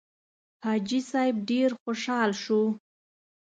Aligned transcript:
حاجي 0.65 0.99
صیب 1.11 1.35
ډېر 1.49 1.69
خوشاله 1.81 2.35
شو. 2.43 2.61